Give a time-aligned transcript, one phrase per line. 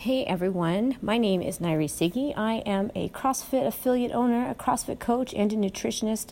[0.00, 2.32] Hey everyone, my name is Nairi Siggy.
[2.34, 6.28] I am a CrossFit affiliate owner, a CrossFit coach, and a nutritionist,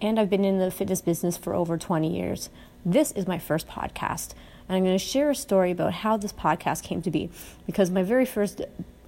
[0.00, 2.50] and I've been in the fitness business for over 20 years.
[2.84, 4.34] This is my first podcast,
[4.68, 7.30] and I'm going to share a story about how this podcast came to be
[7.64, 8.60] because my very first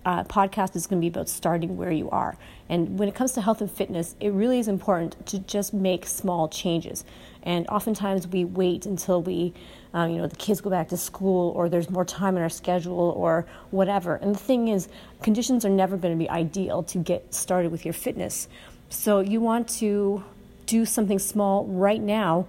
[0.04, 2.36] uh, podcast is going to be about starting where you are.
[2.68, 6.06] And when it comes to health and fitness, it really is important to just make
[6.06, 7.04] small changes.
[7.42, 9.52] And oftentimes we wait until we,
[9.92, 12.48] um, you know, the kids go back to school or there's more time in our
[12.48, 14.16] schedule or whatever.
[14.16, 14.88] And the thing is,
[15.22, 18.48] conditions are never going to be ideal to get started with your fitness.
[18.88, 20.24] So you want to
[20.66, 22.46] do something small right now,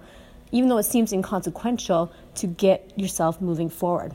[0.52, 4.14] even though it seems inconsequential, to get yourself moving forward.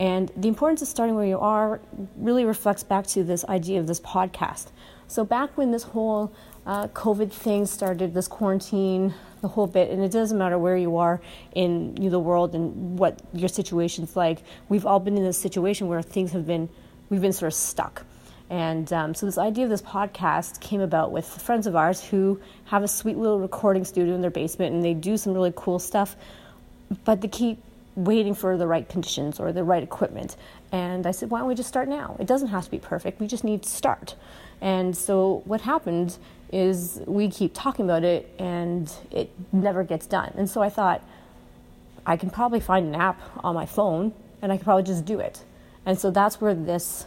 [0.00, 1.78] And the importance of starting where you are
[2.16, 4.68] really reflects back to this idea of this podcast.
[5.08, 6.32] So, back when this whole
[6.64, 10.96] uh, COVID thing started, this quarantine, the whole bit, and it doesn't matter where you
[10.96, 11.20] are
[11.54, 14.38] in the world and what your situation's like,
[14.70, 16.70] we've all been in this situation where things have been,
[17.10, 18.06] we've been sort of stuck.
[18.48, 22.40] And um, so, this idea of this podcast came about with friends of ours who
[22.64, 25.78] have a sweet little recording studio in their basement and they do some really cool
[25.78, 26.16] stuff,
[27.04, 27.58] but they keep
[27.96, 30.36] waiting for the right conditions or the right equipment.
[30.72, 32.16] And I said, why don't we just start now?
[32.20, 33.20] It doesn't have to be perfect.
[33.20, 34.14] We just need to start.
[34.60, 36.16] And so what happened
[36.52, 40.32] is we keep talking about it and it never gets done.
[40.36, 41.02] And so I thought,
[42.06, 45.20] I can probably find an app on my phone and I can probably just do
[45.20, 45.44] it.
[45.84, 47.06] And so that's where this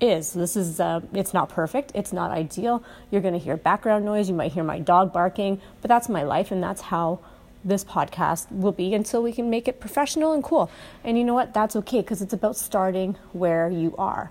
[0.00, 0.32] is.
[0.32, 1.92] This is, uh, it's not perfect.
[1.94, 2.82] It's not ideal.
[3.10, 4.28] You're going to hear background noise.
[4.28, 7.20] You might hear my dog barking, but that's my life and that's how
[7.64, 10.70] this podcast will be until we can make it professional and cool.
[11.02, 11.54] And you know what?
[11.54, 14.30] That's okay because it's about starting where you are.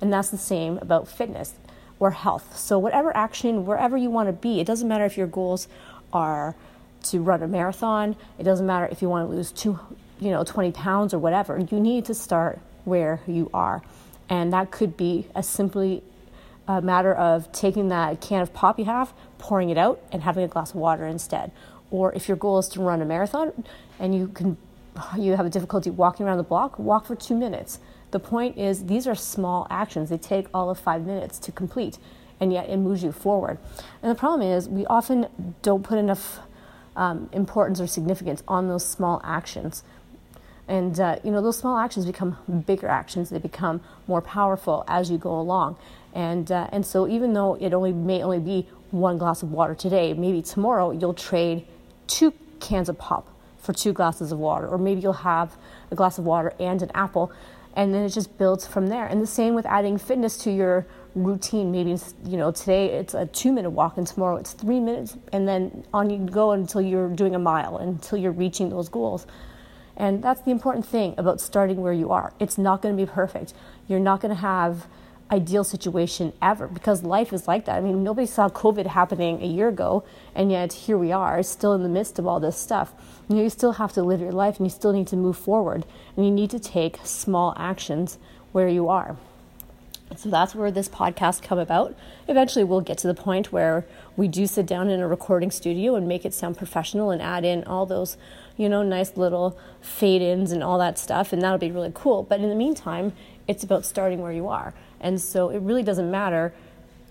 [0.00, 1.54] And that's the same about fitness
[1.98, 2.58] or health.
[2.58, 5.68] So, whatever action, wherever you want to be, it doesn't matter if your goals
[6.12, 6.54] are
[7.04, 9.78] to run a marathon, it doesn't matter if you want to lose two,
[10.20, 11.58] you know, 20 pounds or whatever.
[11.58, 13.82] You need to start where you are.
[14.28, 16.02] And that could be as simply
[16.66, 20.44] a matter of taking that can of pop you have, pouring it out, and having
[20.44, 21.52] a glass of water instead
[21.90, 23.64] or if your goal is to run a marathon
[23.98, 24.56] and you can
[25.18, 27.80] you have a difficulty walking around the block, walk for 2 minutes.
[28.12, 30.08] The point is these are small actions.
[30.08, 31.98] They take all of 5 minutes to complete
[32.40, 33.58] and yet it moves you forward.
[34.02, 35.26] And the problem is we often
[35.62, 36.40] don't put enough
[36.96, 39.82] um, importance or significance on those small actions.
[40.66, 43.30] And uh, you know those small actions become bigger actions.
[43.30, 45.76] They become more powerful as you go along.
[46.14, 49.74] And uh, and so even though it only may only be one glass of water
[49.74, 51.66] today, maybe tomorrow you'll trade
[52.06, 53.28] two cans of pop
[53.58, 55.56] for two glasses of water, or maybe you'll have
[55.90, 57.32] a glass of water and an apple,
[57.74, 59.06] and then it just builds from there.
[59.06, 61.72] And the same with adding fitness to your routine.
[61.72, 65.84] Maybe you know today it's a two-minute walk, and tomorrow it's three minutes, and then
[65.92, 69.26] on you go until you're doing a mile, until you're reaching those goals.
[69.96, 72.32] And that's the important thing about starting where you are.
[72.40, 73.54] It's not going to be perfect.
[73.86, 74.86] You're not going to have
[75.34, 77.76] ideal situation ever because life is like that.
[77.76, 81.72] I mean, nobody saw COVID happening a year ago, and yet here we are, still
[81.74, 82.92] in the midst of all this stuff.
[83.28, 85.36] You, know, you still have to live your life and you still need to move
[85.36, 85.84] forward,
[86.16, 88.18] and you need to take small actions
[88.52, 89.16] where you are.
[90.16, 91.94] So that's where this podcast come about.
[92.28, 93.84] Eventually, we'll get to the point where
[94.16, 97.44] we do sit down in a recording studio and make it sound professional and add
[97.44, 98.16] in all those,
[98.56, 102.22] you know, nice little fade ins and all that stuff, and that'll be really cool.
[102.22, 103.12] But in the meantime,
[103.48, 104.72] it's about starting where you are.
[105.00, 106.54] And so it really doesn't matter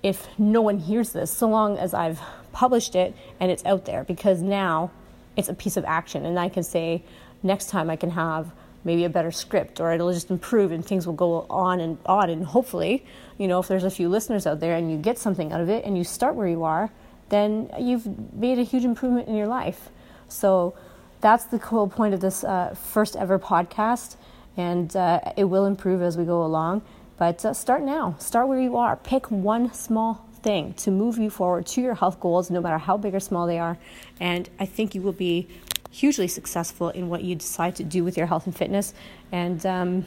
[0.02, 2.20] if no one hears this, so long as I've
[2.52, 4.92] published it and it's out there, because now
[5.38, 6.26] it's a piece of action.
[6.26, 7.04] And I can say,
[7.42, 8.52] next time I can have
[8.84, 12.30] maybe a better script or it'll just improve and things will go on and on.
[12.30, 13.06] And hopefully,
[13.38, 15.70] you know, if there's a few listeners out there and you get something out of
[15.70, 16.92] it and you start where you are,
[17.30, 19.90] then you've made a huge improvement in your life.
[20.28, 20.76] So
[21.22, 24.18] that's the whole point of this uh, first ever podcast.
[24.56, 26.84] And uh, it will improve as we go along.
[27.18, 28.16] But uh, start now.
[28.20, 28.96] Start where you are.
[28.98, 32.98] Pick one small thing to move you forward to your health goals, no matter how
[32.98, 33.78] big or small they are.
[34.20, 35.48] And I think you will be
[35.94, 38.94] hugely successful in what you decide to do with your health and fitness.
[39.32, 40.06] And um,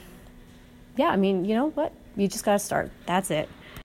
[0.97, 1.93] yeah, I mean, you know what?
[2.17, 2.91] You just got to start.
[3.07, 3.49] That's it.